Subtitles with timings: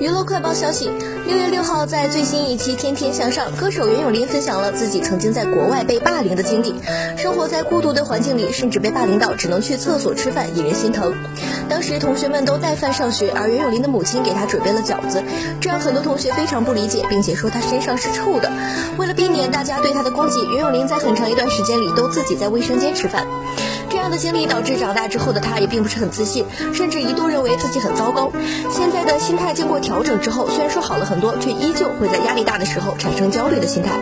[0.00, 0.88] 娱乐快报消息：
[1.26, 6.72] 六月六号，在最新一期《天天向上》，歌手袁咏琳分享了自己曾经在国外被霸凌的经历。
[7.16, 11.12] 生活在孤独的环境里，甚至被霸凌到只能去厕所吃饭，引人心疼。
[11.68, 15.20] 当时同学们都带饭上学，而袁咏琳的母亲给她准备了饺子，
[15.60, 18.52] 这让很多同学非常不理解，并且说她身上是臭的。
[18.98, 23.26] 为了避免大家对她的攻击，袁咏琳在很长一段时间里都自己在卫生间吃饭。
[23.90, 28.30] 这样的经历导致长大之后的她也并不是很自信，甚至一度认为自己很糟糕。
[28.70, 33.98] 现在的心态经过调整之后，虽然说好了很多，却依旧会在压力大的时候产生焦虑的心态。